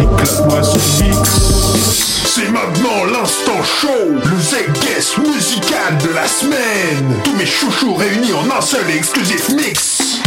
[0.00, 2.14] Éclate-moi ce mix.
[2.26, 7.20] C'est maintenant l'instant show, le Z-Guest musical de la semaine.
[7.22, 10.20] Tous mes chouchous réunis en un seul exclusif mix.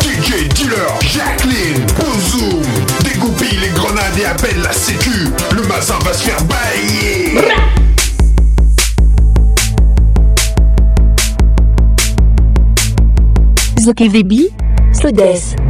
[0.00, 2.62] DJ Dealer, Jacqueline, Bozoom,
[3.04, 5.28] dégoupille les grenades et appelle la sécu.
[5.54, 7.38] Le mazin va se faire bailler.
[14.92, 15.36] Slodes.
[15.36, 15.69] Say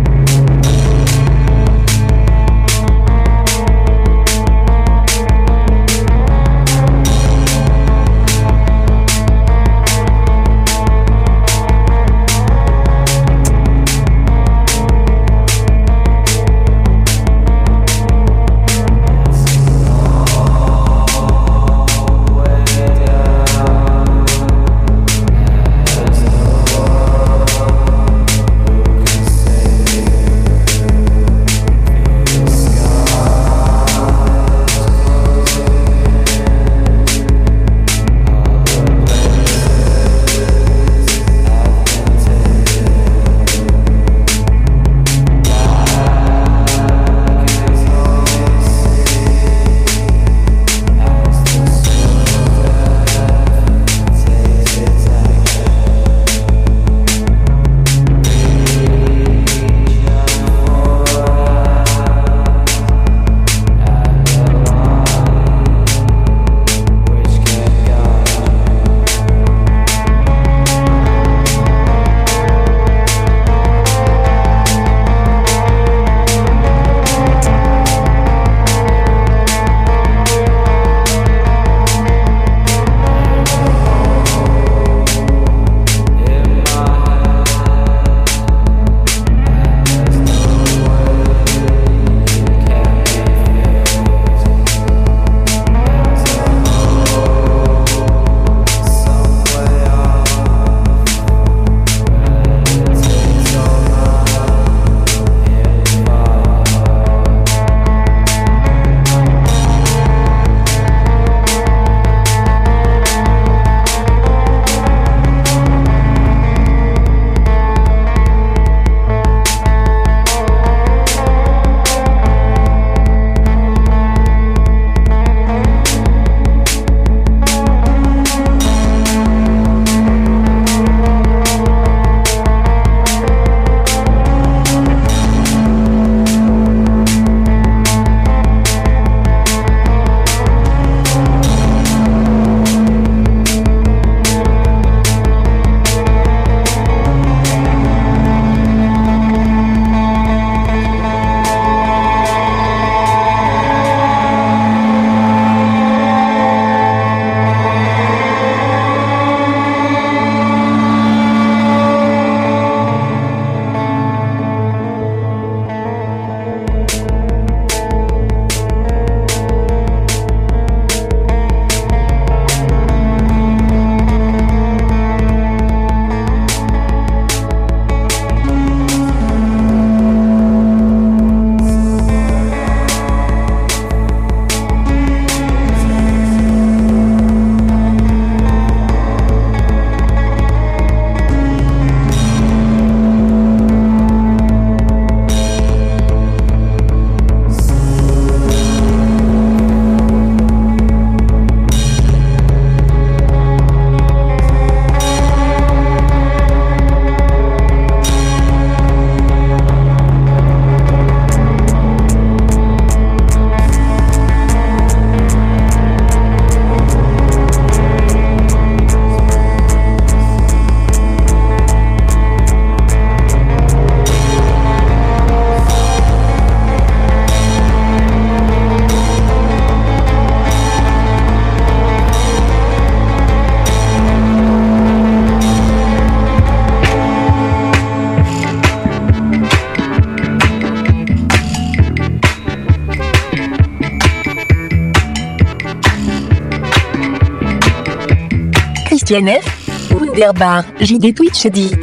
[249.11, 249.43] TNF
[249.91, 251.83] Wunderbar, JD Twitch Edit.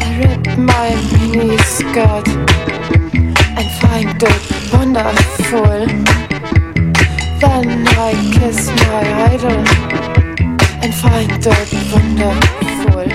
[0.00, 2.26] I rip my mini skirt
[3.58, 5.84] and find it wonderful.
[7.40, 9.04] Then I kiss my
[9.34, 9.60] idol
[10.80, 13.06] and find it wonderful.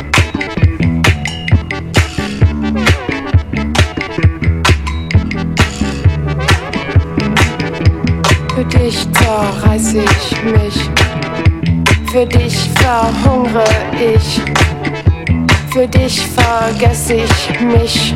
[8.53, 10.96] Für dich zerreiß ich mich,
[12.11, 13.63] für dich verhungere
[13.93, 14.41] ich.
[15.71, 18.15] Für dich vergesse ich mich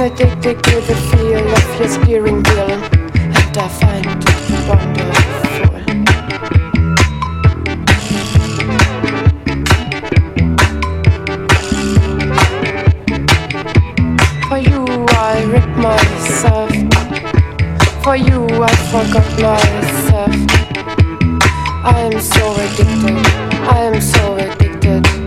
[0.00, 4.24] I'm addicted to the feel of your steering wheel, and I find it
[4.66, 5.76] wonderful.
[14.48, 14.80] For you,
[15.10, 16.72] I rip myself.
[18.02, 20.34] For you, I forgot myself.
[21.84, 23.26] I am so addicted.
[23.68, 25.19] I am so addicted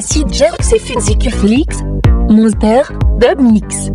[0.00, 1.28] Acid Jux et Funky
[2.30, 2.84] Monster,
[3.18, 3.90] Dub Mix.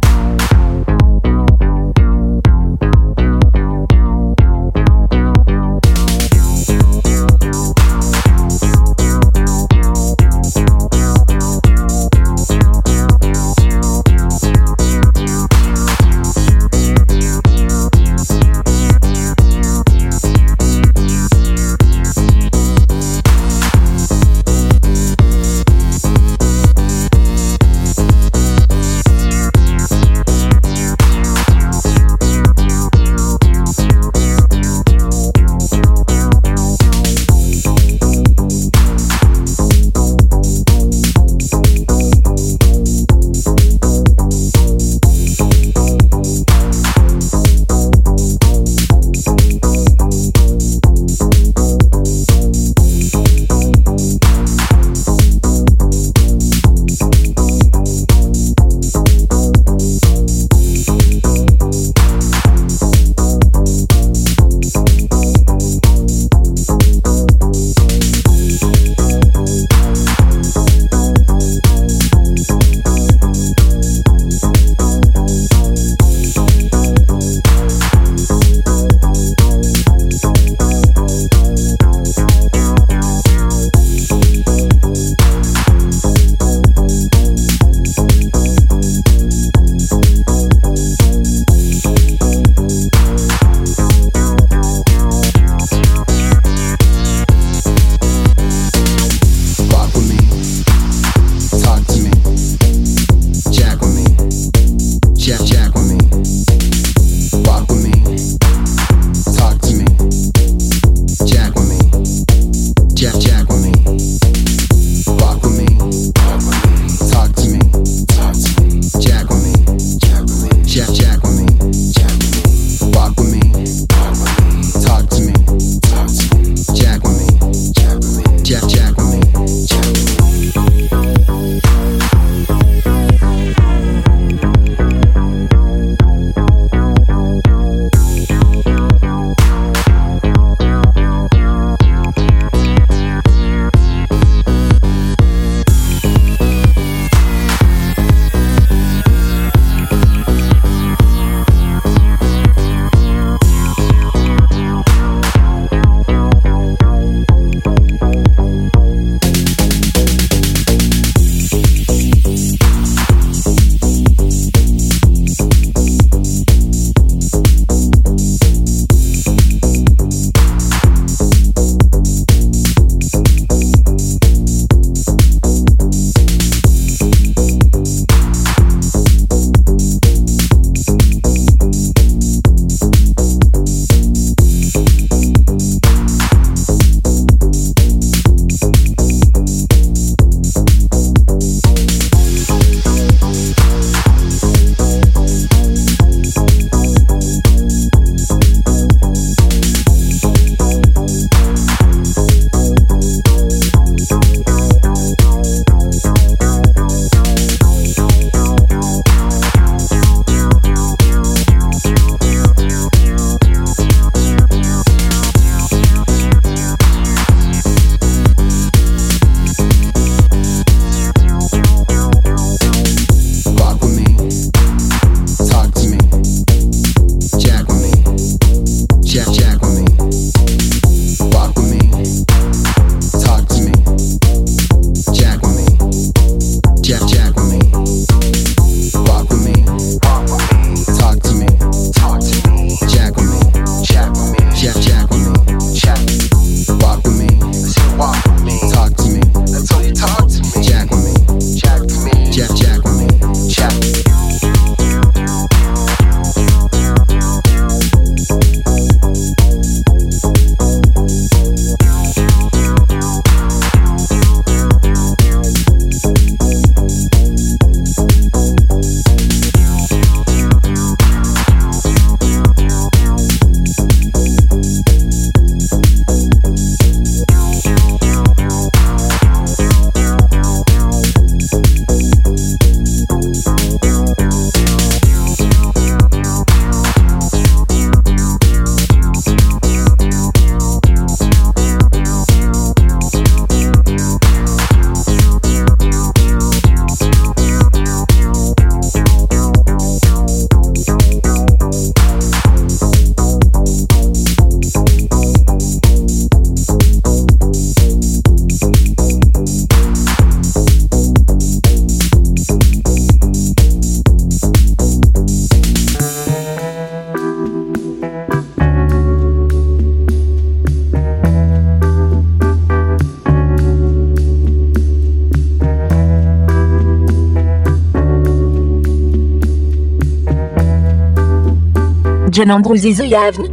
[332.35, 333.49] John Andrews et The.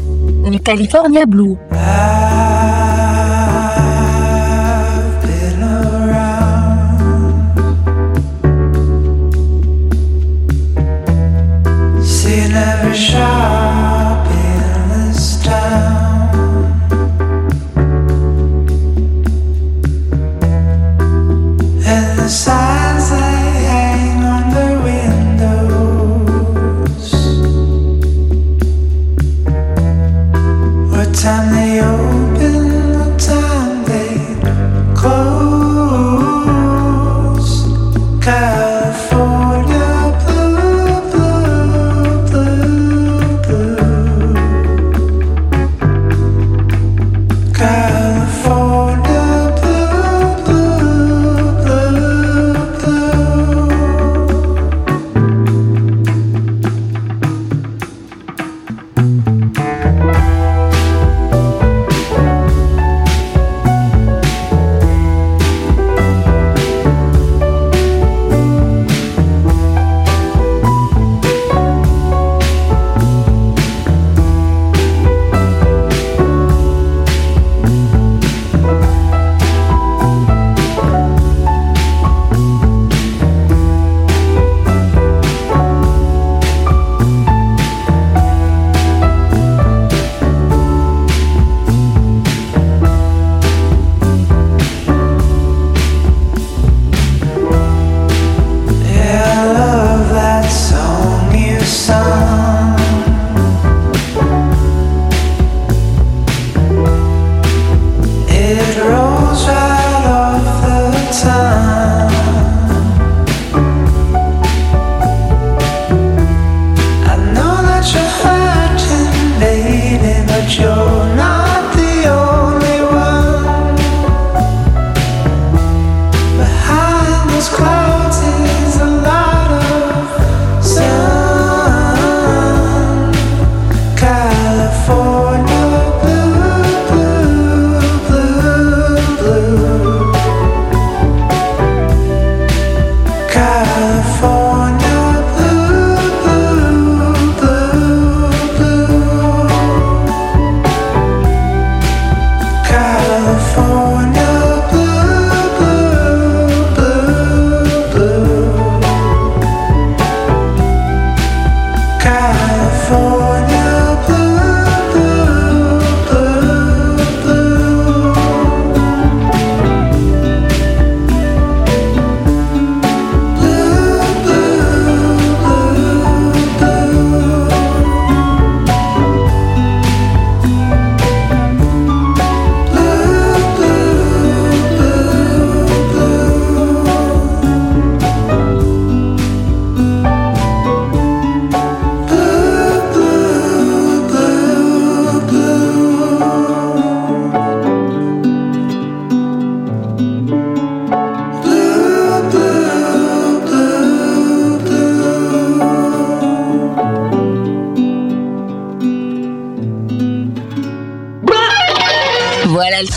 [0.51, 1.57] New California Blue.